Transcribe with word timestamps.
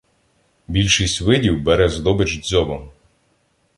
Більшість 0.67 1.21
видів 1.21 1.61
бере 1.63 1.89
здобич 1.89 2.41
дзьобом. 2.41 2.91